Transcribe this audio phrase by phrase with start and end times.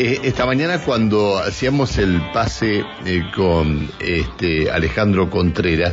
[0.00, 5.92] Eh, esta mañana cuando hacíamos el pase eh, con este Alejandro Contreras,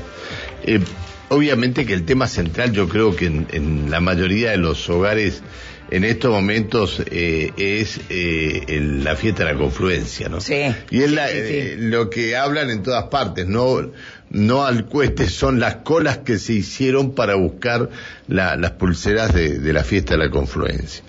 [0.63, 0.79] eh,
[1.29, 5.41] obviamente que el tema central yo creo que en, la mayoría de los hogares
[5.89, 10.39] en estos momentos es la fiesta de la confluencia, ¿no?
[10.39, 10.65] Sí.
[10.91, 13.89] Y es lo que hablan en todas partes, no
[14.29, 17.89] no al cueste, son las colas que se hicieron para buscar
[18.27, 21.03] las pulseras de la fiesta de la confluencia.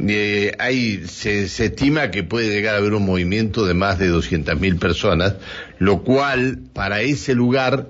[0.00, 4.78] Eh, hay, se, estima que puede llegar a haber un movimiento de más de 200.000
[4.78, 5.34] personas,
[5.78, 7.88] lo cual para ese lugar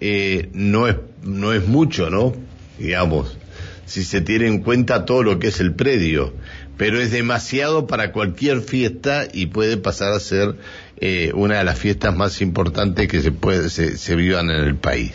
[0.00, 2.34] eh, no, es, no es mucho, ¿no?
[2.78, 3.36] Digamos,
[3.86, 6.32] si se tiene en cuenta todo lo que es el predio,
[6.76, 10.54] pero es demasiado para cualquier fiesta y puede pasar a ser
[10.98, 15.12] eh, una de las fiestas más importantes que se, puede, se, vivan en el país.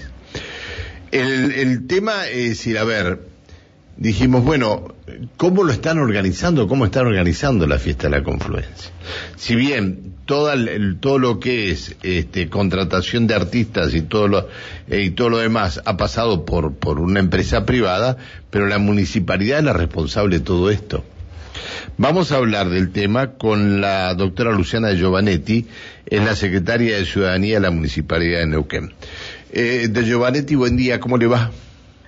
[1.12, 3.20] El, el tema es ir a ver,
[3.98, 4.96] dijimos, bueno,
[5.38, 6.68] ¿cómo lo están organizando?
[6.68, 8.92] ¿Cómo están organizando la fiesta de la confluencia?
[9.36, 14.48] Si bien todo, el, todo lo que es este, contratación de artistas y todo lo,
[14.90, 18.18] eh, y todo lo demás ha pasado por, por una empresa privada,
[18.50, 21.04] pero la municipalidad es la responsable de todo esto.
[21.98, 25.66] Vamos a hablar del tema con la doctora Luciana Giovanetti,
[26.06, 28.94] es la secretaria de Ciudadanía de la Municipalidad de Neuquén.
[29.54, 31.52] Eh, de Giovanetti, buen día, ¿cómo le va?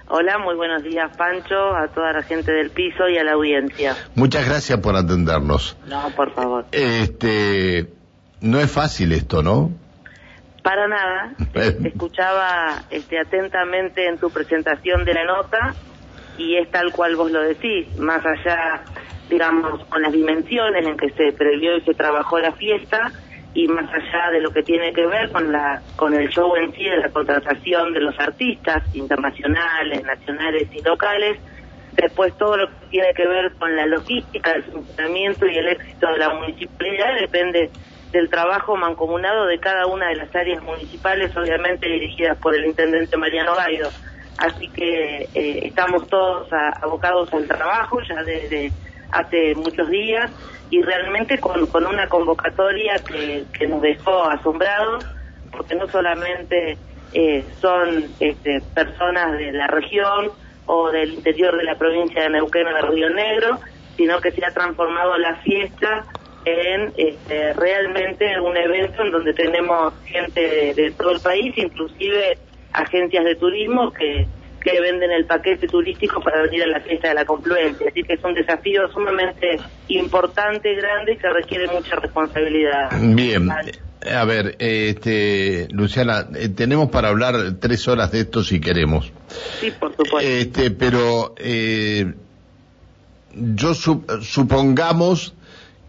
[0.10, 3.94] Hola, muy buenos días, Pancho, a toda la gente del piso y a la audiencia.
[4.16, 5.78] Muchas gracias por atendernos.
[5.86, 6.66] No, por favor.
[6.72, 7.88] Este,
[8.40, 9.72] no es fácil esto, ¿no?
[10.64, 11.34] Para nada.
[11.52, 15.76] Te escuchaba este, atentamente en tu presentación de la nota
[16.38, 18.84] y es tal cual vos lo decís, más allá,
[19.30, 23.12] digamos, con las dimensiones en que se previó y se trabajó la fiesta,
[23.58, 26.72] y más allá de lo que tiene que ver con la con el show en
[26.74, 31.40] sí de la contratación de los artistas internacionales, nacionales y locales,
[31.94, 36.06] después todo lo que tiene que ver con la logística, el funcionamiento y el éxito
[36.06, 37.72] de la municipalidad depende
[38.12, 43.18] del trabajo mancomunado de cada una de las áreas municipales, obviamente dirigidas por el intendente
[43.18, 43.90] Mariano Gaido.
[44.38, 46.48] Así que eh, estamos todos
[46.84, 48.72] abocados al trabajo ya desde
[49.12, 50.32] hace muchos días
[50.70, 55.06] y realmente con, con una convocatoria que, que nos dejó asombrados,
[55.52, 56.78] porque no solamente
[57.14, 60.32] eh, son este, personas de la región
[60.66, 63.60] o del interior de la provincia de Neuquén o de Río Negro,
[63.96, 66.06] sino que se ha transformado la fiesta
[66.46, 72.38] en este, realmente un evento en donde tenemos gente de todo el país, inclusive
[72.74, 74.28] agencias de turismo que
[74.60, 77.88] que venden el paquete turístico para venir a la fiesta de la confluencia.
[77.90, 82.90] Así que es un desafío sumamente importante, grande y que requiere mucha responsabilidad.
[83.00, 83.50] Bien.
[83.52, 89.12] A ver, este, Luciana, eh, tenemos para hablar tres horas de esto si queremos.
[89.60, 90.20] Sí, por supuesto.
[90.20, 92.14] Este, pero eh,
[93.34, 95.34] yo supongamos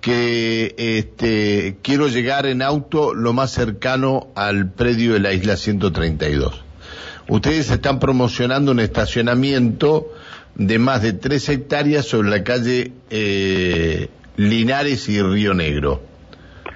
[0.00, 6.64] que este, quiero llegar en auto lo más cercano al predio de la isla 132
[7.28, 10.12] ustedes están promocionando un estacionamiento
[10.55, 16.03] de más de tres hectáreas sobre la calle eh, Linares y Río Negro.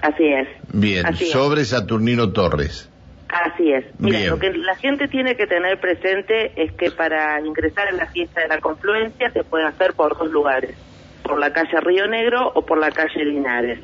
[0.03, 0.49] Así es.
[0.73, 2.89] Bien, sobre Saturnino Torres.
[3.29, 3.85] Así es.
[3.99, 8.07] Mira, lo que la gente tiene que tener presente es que para ingresar en la
[8.07, 10.77] fiesta de la confluencia se puede hacer por dos lugares,
[11.23, 13.79] por la calle Río Negro o por la calle Linares.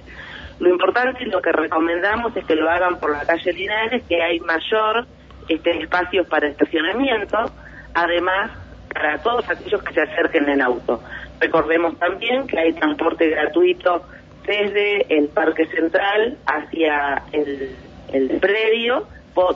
[0.58, 4.20] Lo importante y lo que recomendamos es que lo hagan por la calle Linares, que
[4.20, 5.06] hay mayor
[5.48, 7.38] este, espacios para estacionamiento,
[7.94, 8.50] además
[8.92, 11.02] para todos aquellos que se acerquen en auto.
[11.40, 14.04] Recordemos también que hay transporte gratuito
[14.46, 17.76] desde el Parque Central hacia el,
[18.12, 19.06] el predio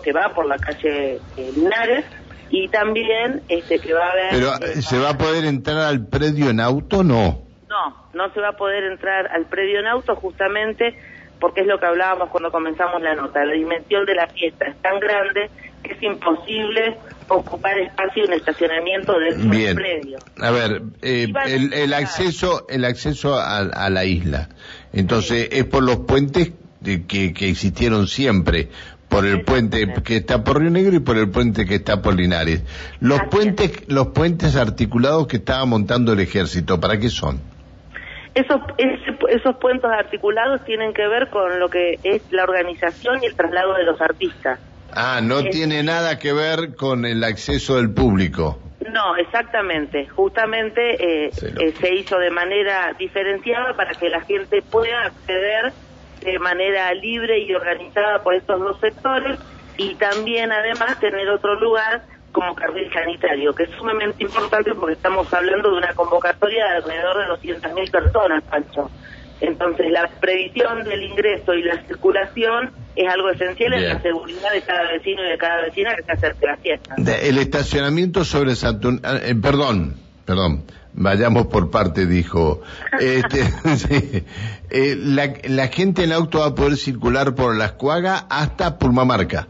[0.02, 2.04] que va por la calle eh, Linares
[2.50, 4.30] y también este que va a haber...
[4.30, 7.42] Pero eh, ¿se va a poder entrar al predio en auto no?
[7.68, 10.94] No, no se va a poder entrar al predio en auto justamente
[11.40, 13.44] porque es lo que hablábamos cuando comenzamos la nota.
[13.44, 15.50] La dimensión de la fiesta es tan grande
[15.84, 16.96] es imposible
[17.28, 20.18] ocupar espacio en estacionamiento dentro del predio.
[20.40, 24.48] A ver, eh, el, acceso, el acceso a, la isla.
[24.92, 26.52] Entonces, es por los puentes
[26.82, 28.68] que, que existieron siempre
[29.12, 32.14] por el puente que está por Río Negro y por el puente que está por
[32.14, 32.64] Linares.
[32.98, 37.38] Los puentes, los puentes articulados que estaba montando el ejército, ¿para qué son?
[38.34, 38.62] Esos,
[39.28, 43.74] esos puentes articulados tienen que ver con lo que es la organización y el traslado
[43.74, 44.58] de los artistas.
[44.94, 48.58] Ah, no tiene nada que ver con el acceso del público.
[48.90, 50.06] No, exactamente.
[50.08, 51.30] Justamente eh,
[51.60, 55.72] eh, se hizo de manera diferenciada para que la gente pueda acceder
[56.22, 59.38] de manera libre y organizada por estos dos sectores
[59.76, 62.02] y también además tener otro lugar
[62.32, 67.40] como carril sanitario, que es sumamente importante porque estamos hablando de una convocatoria de alrededor
[67.40, 68.90] de 200.000 personas, Pancho.
[69.42, 74.62] Entonces, la previsión del ingreso y la circulación es algo esencial en la seguridad de
[74.62, 76.94] cada vecino y de cada vecina que se acerque a la fiesta.
[76.96, 79.00] el estacionamiento sobre Saturn...
[79.02, 80.64] Ah, eh, perdón, perdón.
[80.94, 82.62] Vayamos por parte, dijo.
[83.00, 83.40] Este,
[84.70, 89.48] eh, la, gente en auto va a poder circular por la Escuaga hasta Purmamarca.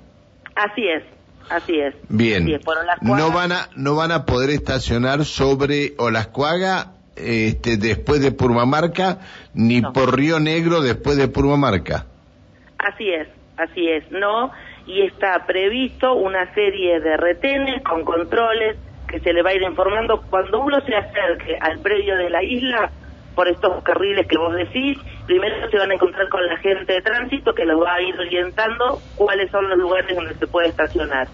[0.55, 1.03] Así es,
[1.51, 1.95] así es.
[2.09, 2.47] Bien.
[3.03, 9.19] no van a no van a poder estacionar sobre Olascuaga este, después de Purmamarca,
[9.55, 12.07] ni por Río Negro después de Purmamarca.
[12.79, 14.51] Así es, así es, no,
[14.87, 18.77] y está previsto una serie de retenes con controles
[19.09, 22.43] que se le va a ir informando cuando uno se acerque al predio de la
[22.43, 22.91] isla
[23.35, 27.01] por estos carriles que vos decís, primero se van a encontrar con la gente de
[27.01, 31.29] tránsito que los va a ir orientando cuáles son los lugares donde se puede estacionar.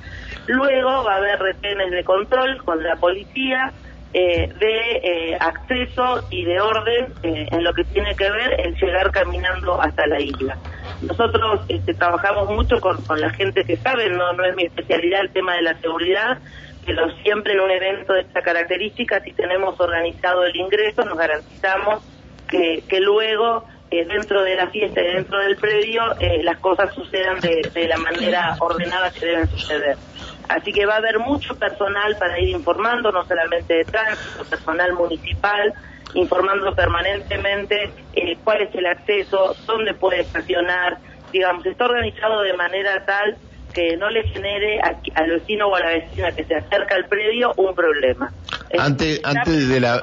[0.47, 3.73] Luego va a haber retenes de control con la policía
[4.15, 8.75] eh, de eh, acceso y de orden eh, en lo que tiene que ver el
[8.77, 10.57] llegar caminando hasta la isla.
[11.03, 15.31] Nosotros este, trabajamos mucho con, la gente que sabe, no, no es mi especialidad el
[15.31, 16.39] tema de la seguridad,
[16.87, 22.03] pero siempre en un evento de esta característica, si tenemos organizado el ingreso, nos garantizamos
[22.49, 26.03] que, que luego dentro de la fiesta y dentro del predio
[26.43, 29.99] las cosas sucedan de, de la manera ordenada que deben suceder.
[30.49, 34.95] Así que va a haber mucho personal para ir informando, no solamente de tránsito, personal
[34.95, 35.73] municipal,
[36.15, 40.99] informando permanentemente eh, cuál es el acceso, dónde puede estacionar.
[41.33, 43.37] Digamos, está organizado de manera tal
[43.75, 47.53] que no le genere al vecino o a la vecina que se acerca al predio
[47.57, 48.33] un problema.
[48.79, 50.03] Antes, antes de la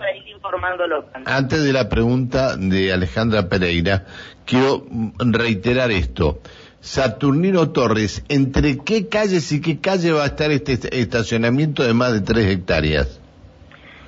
[1.25, 4.06] antes de la pregunta de Alejandra Pereira,
[4.45, 4.86] quiero
[5.18, 6.39] reiterar esto.
[6.85, 12.13] Saturnino Torres, ¿entre qué calles y qué calle va a estar este estacionamiento de más
[12.13, 13.19] de tres hectáreas?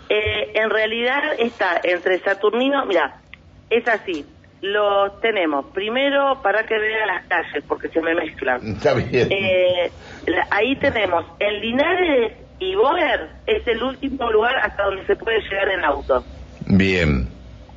[0.09, 3.19] Eh, en realidad está entre Saturnino, mira,
[3.71, 4.23] es así,
[4.61, 8.75] los tenemos primero para que vean las calles, porque se me mezclan.
[8.75, 9.27] Está bien.
[9.31, 9.91] Eh,
[10.51, 15.69] ahí tenemos el Linares y Boer, es el último lugar hasta donde se puede llegar
[15.69, 16.23] en auto.
[16.67, 17.27] Bien.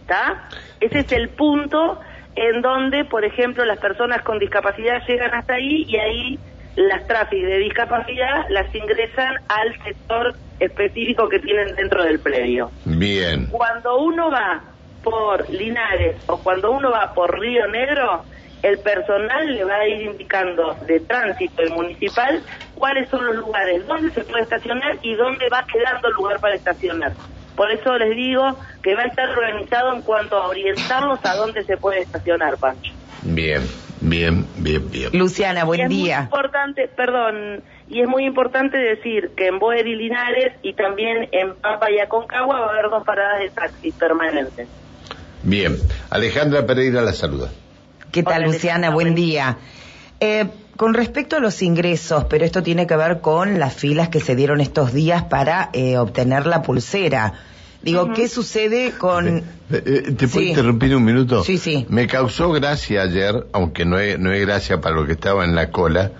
[0.03, 0.47] ¿Está?
[0.79, 2.01] Ese es el punto
[2.41, 6.39] en donde, por ejemplo, las personas con discapacidad llegan hasta ahí y ahí
[6.75, 12.71] las tráficos de discapacidad las ingresan al sector específico que tienen dentro del predio.
[12.87, 13.47] Bien.
[13.51, 14.63] Cuando uno va
[15.03, 18.25] por Linares o cuando uno va por Río Negro,
[18.63, 22.43] el personal le va a ir indicando de tránsito y municipal
[22.75, 27.13] cuáles son los lugares donde se puede estacionar y dónde va quedando lugar para estacionar.
[27.57, 31.65] Por eso les digo que va a estar organizado en cuanto a orientarnos a dónde
[31.65, 32.93] se puede estacionar, Pancho.
[33.23, 33.63] Bien,
[34.01, 35.11] bien, bien, bien.
[35.13, 36.15] Luciana, buen día.
[36.15, 40.73] Es muy importante, perdón, y es muy importante decir que en Boer y Linares y
[40.75, 44.69] también en Pampa y Aconcagua va a haber dos paradas de taxi permanentes.
[45.43, 45.77] Bien,
[46.11, 47.51] Alejandra Pereira la saluda.
[48.13, 48.91] ¿Qué tal, Luciana?
[48.91, 49.57] Buen día.
[50.19, 50.47] Eh,
[50.81, 54.35] con respecto a los ingresos, pero esto tiene que ver con las filas que se
[54.35, 57.35] dieron estos días para eh, obtener la pulsera.
[57.83, 59.29] Digo, ¿qué sucede con...?
[59.29, 61.45] Eh, eh, ¿Te puedo interrumpir un minuto?
[61.45, 61.85] Sí, sí.
[61.91, 65.55] Me causó gracia ayer, aunque no es, no es gracia para lo que estaba en
[65.55, 66.13] la cola,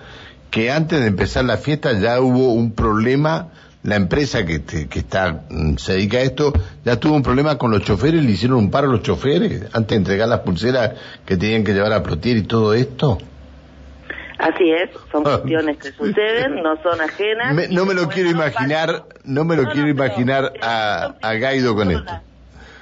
[0.51, 3.47] que antes de empezar la fiesta ya hubo un problema,
[3.81, 6.53] la empresa que, que está, mm, se dedica a esto,
[6.85, 9.89] ya tuvo un problema con los choferes, le hicieron un paro a los choferes antes
[9.89, 10.91] de entregar las pulseras
[11.25, 13.17] que tenían que llevar a Plotier y todo esto.
[14.41, 15.37] Así es, son ah.
[15.37, 17.69] cuestiones que suceden, no son ajenas.
[17.69, 22.11] no me lo quiero imaginar, no me lo quiero imaginar a, a, Gaido con esto.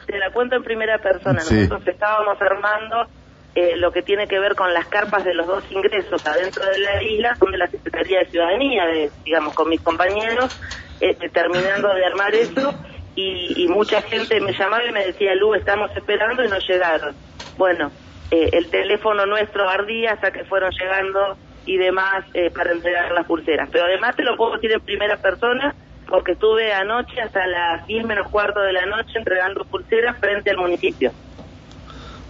[0.08, 1.34] Te la cuento en primera persona.
[1.34, 3.08] Nosotros estábamos armando
[3.56, 6.80] eh, lo que tiene que ver con las carpas de los dos ingresos adentro de
[6.80, 10.58] la isla, son de la Secretaría de Ciudadanía, de, digamos, con mis compañeros,
[11.02, 12.74] este, terminando de armar eso,
[13.16, 17.14] y, y mucha gente me llamaba y me decía, Lu, estamos esperando y no llegaron.
[17.58, 17.92] Bueno,
[18.32, 23.26] eh, el teléfono nuestro ardía hasta que fueron llegando y demás eh, para entregar las
[23.26, 23.70] pulseras.
[23.72, 25.76] Pero además te lo puedo decir en primera persona
[26.08, 30.58] porque estuve anoche hasta las 10 menos cuarto de la noche entregando pulseras frente al
[30.58, 31.12] municipio.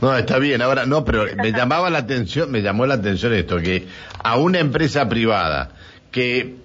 [0.02, 0.62] No, está bien.
[0.62, 3.88] Ahora, no, pero me llamaba la atención, me llamó la atención esto, que
[4.24, 5.72] a una empresa privada
[6.12, 6.56] que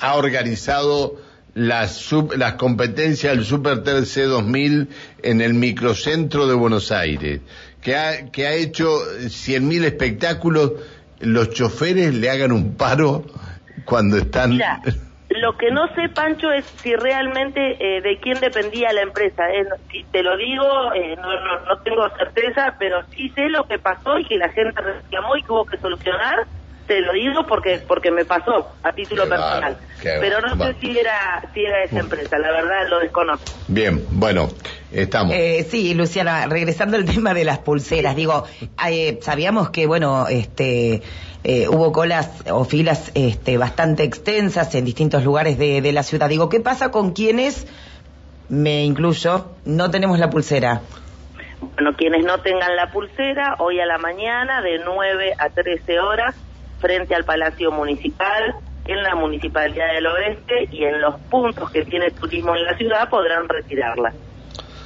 [0.00, 1.16] ha organizado
[1.54, 4.88] las, las competencias del Super TC 2000
[5.22, 7.40] en el microcentro de Buenos Aires,
[7.82, 8.86] que ha, que ha hecho
[9.22, 10.72] 100.000 espectáculos,
[11.20, 13.24] los choferes le hagan un paro
[13.84, 14.58] cuando están...
[15.30, 19.50] Lo que no sé, Pancho, es si realmente eh, de quién dependía la empresa.
[19.50, 23.64] Eh, si te lo digo, eh, no, no, no, tengo certeza, pero sí sé lo
[23.64, 26.46] que pasó y que la gente reclamó y que hubo que solucionar.
[26.88, 29.76] Te lo digo porque porque me pasó a título personal.
[30.02, 33.44] Pero no sé si era si era esa empresa, la verdad lo desconozco.
[33.68, 34.48] Bien, bueno,
[34.90, 35.34] estamos.
[35.34, 38.44] Eh, sí, Luciana, regresando al tema de las pulseras, digo,
[38.88, 41.02] eh, sabíamos que, bueno, este...
[41.44, 46.28] Eh, hubo colas o filas este, bastante extensas en distintos lugares de, de la ciudad.
[46.28, 47.64] Digo, ¿qué pasa con quienes,
[48.48, 50.82] me incluyo, no tenemos la pulsera?
[51.60, 56.34] Bueno, quienes no tengan la pulsera, hoy a la mañana de 9 a 13 horas,
[56.80, 58.54] frente al Palacio Municipal,
[58.88, 63.08] en la Municipalidad del Oeste y en los puntos que tiene turismo en la ciudad
[63.10, 64.14] podrán retirarla.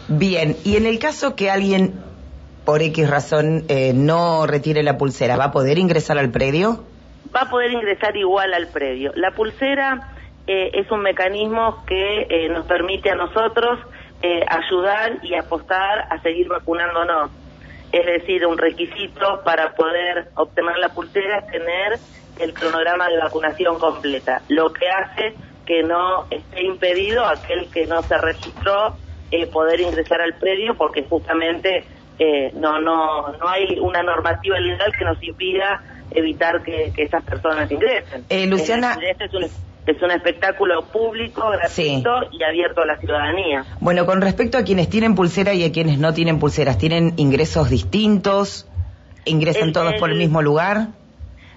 [0.08, 1.94] Bien, y en el caso que alguien,
[2.64, 6.84] por X razón, eh, no retire la pulsera, ¿va a poder ingresar al predio?
[7.34, 9.12] Va a poder ingresar igual al predio.
[9.14, 10.12] La pulsera
[10.48, 13.78] eh, es un mecanismo que eh, nos permite a nosotros
[14.48, 17.32] ayudar y apostar a seguir vacunándonos
[17.92, 21.98] es decir, un requisito para poder obtener la pulsera es tener
[22.40, 25.34] el cronograma de vacunación completa, lo que hace
[25.66, 28.96] que no esté impedido aquel que no se registró
[29.30, 31.84] eh, poder ingresar al predio porque justamente
[32.18, 37.70] eh, no no no hay una normativa legal que nos impida evitar que, esas personas
[37.70, 38.24] ingresen.
[38.28, 39.44] Eh, Luciana, este es un
[39.86, 43.64] es un espectáculo público, gratuito y abierto a la ciudadanía.
[43.80, 47.70] Bueno, con respecto a quienes tienen pulsera y a quienes no tienen pulseras, ¿tienen ingresos
[47.70, 48.68] distintos?
[49.24, 50.88] ¿Ingresan todos por el mismo lugar?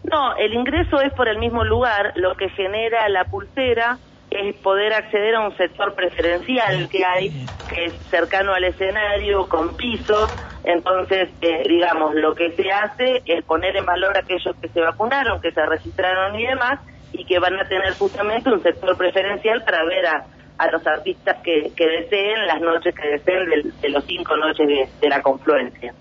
[0.04, 2.14] No, el ingreso es por el mismo lugar.
[2.16, 3.98] Lo que genera la pulsera
[4.36, 9.76] es poder acceder a un sector preferencial que hay, que es cercano al escenario, con
[9.76, 10.30] piso.
[10.64, 14.82] Entonces, eh, digamos, lo que se hace es poner en valor a aquellos que se
[14.82, 16.80] vacunaron, que se registraron y demás,
[17.14, 20.26] y que van a tener justamente un sector preferencial para ver a,
[20.58, 23.50] a los artistas que, que deseen las noches que deseen
[23.82, 24.68] de, los cinco noches
[25.00, 25.94] de la confluencia.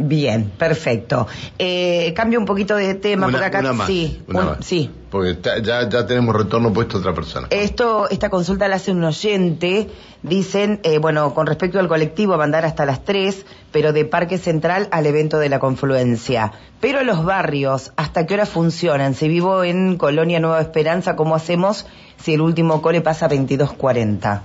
[0.00, 1.26] Bien, perfecto.
[1.58, 4.22] Eh, cambio un poquito de tema una, acá sí,
[4.60, 4.90] sí.
[5.10, 7.48] Porque ya, ya tenemos retorno puesto a otra persona.
[7.50, 9.88] Esto, esta consulta la hace un oyente.
[10.22, 14.38] Dicen, eh, bueno, con respecto al colectivo, a mandar hasta las 3, pero de Parque
[14.38, 16.52] Central al evento de la confluencia.
[16.80, 19.14] Pero los barrios, ¿hasta qué hora funcionan?
[19.14, 21.88] Si vivo en Colonia Nueva Esperanza, ¿cómo hacemos
[22.18, 24.42] si el último cole pasa a 22.40?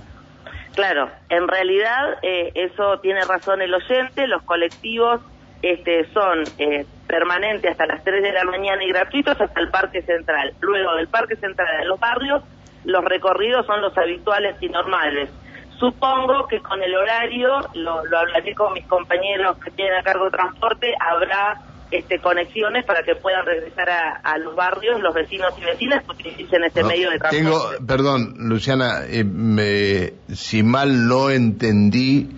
[0.74, 5.20] Claro, en realidad eh, eso tiene razón el oyente, los colectivos
[5.64, 10.02] este, son eh, permanentes hasta las 3 de la mañana y gratuitos hasta el Parque
[10.02, 10.52] Central.
[10.60, 12.42] Luego del Parque Central de los barrios,
[12.84, 15.30] los recorridos son los habituales y normales.
[15.78, 20.26] Supongo que con el horario, lo, lo hablaré con mis compañeros que tienen a cargo
[20.26, 21.58] de transporte, habrá
[21.90, 26.64] este, conexiones para que puedan regresar a, los barrios, los vecinos y vecinas que utilicen
[26.64, 27.76] este medio de transporte.
[27.78, 32.28] Tengo, perdón, Luciana, eh, me, si mal no entendí,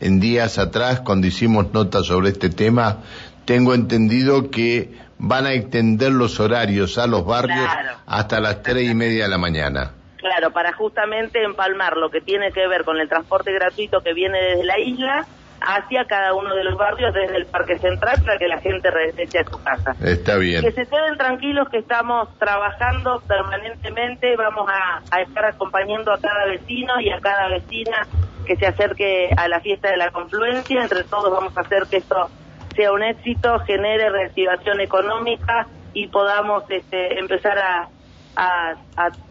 [0.00, 2.98] en días atrás, cuando hicimos notas sobre este tema,
[3.44, 7.68] tengo entendido que van a extender los horarios a los barrios
[8.06, 9.92] hasta las tres y media de la mañana.
[10.16, 14.38] Claro, para justamente empalmar lo que tiene que ver con el transporte gratuito que viene
[14.38, 15.26] desde la isla
[15.60, 19.40] hacia cada uno de los barrios desde el Parque Central para que la gente regrese
[19.40, 19.94] a su casa.
[20.02, 20.62] Está bien.
[20.62, 26.46] Que se queden tranquilos que estamos trabajando permanentemente, vamos a, a estar acompañando a cada
[26.46, 28.06] vecino y a cada vecina
[28.50, 31.98] que se acerque a la fiesta de la confluencia, entre todos vamos a hacer que
[31.98, 32.28] esto
[32.74, 37.88] sea un éxito, genere reactivación económica y podamos este, empezar a,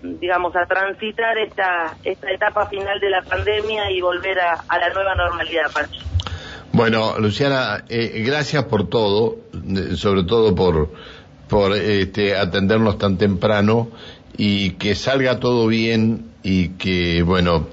[0.01, 5.15] digamos a transitar esta esta etapa final de la pandemia y volver a, la nueva
[5.15, 5.65] normalidad
[6.71, 9.37] bueno Luciana eh, gracias por todo
[9.95, 10.89] sobre todo por
[11.49, 13.89] por este, atendernos tan temprano
[14.37, 17.67] y que salga todo bien y que bueno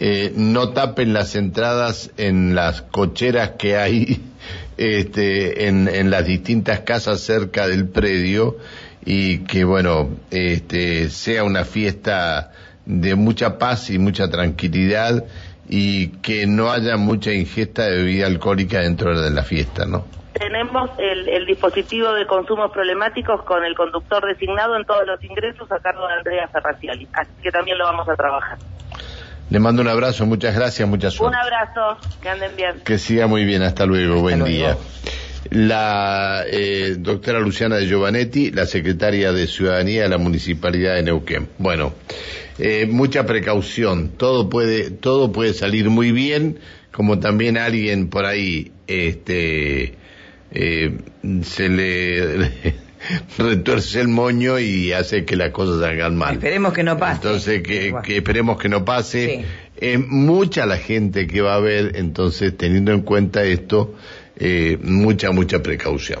[0.00, 4.20] eh, no tapen las entradas en las cocheras que hay
[4.76, 8.56] este, en, las distintas casas cerca del predio
[9.04, 12.52] y que bueno este, sea una fiesta
[12.86, 15.24] de mucha paz y mucha tranquilidad
[15.68, 20.06] y que no haya mucha ingesta de bebida alcohólica dentro de la fiesta, ¿no?
[20.32, 25.70] Tenemos el, el dispositivo de consumos problemáticos con el conductor designado en todos los ingresos
[25.72, 28.58] a cargo de Andrea Ferracioli, así que también lo vamos a trabajar.
[29.50, 31.36] Le mando un abrazo, muchas gracias, mucha suerte.
[31.36, 32.80] Un abrazo, que anden bien.
[32.84, 34.76] Que siga muy bien, hasta luego, buen día.
[35.50, 41.48] La eh, doctora Luciana de Giovanetti, la secretaria de Ciudadanía de la Municipalidad de Neuquén.
[41.56, 41.94] Bueno,
[42.58, 46.58] eh, mucha precaución, todo puede, todo puede salir muy bien,
[46.92, 49.94] como también alguien por ahí, este,
[50.50, 50.98] eh,
[51.42, 52.74] se le
[53.38, 56.34] retuerce el moño y hace que las cosas salgan mal.
[56.34, 57.16] Esperemos que no pase.
[57.16, 59.44] Entonces, que, esperemos que no pase.
[59.80, 63.94] Eh, mucha la gente que va a ver, entonces, teniendo en cuenta esto,
[64.36, 66.20] eh, mucha, mucha precaución.